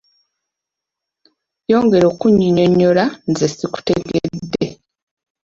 [1.71, 4.65] Yongera okunyinyonyola nze sikutegedde.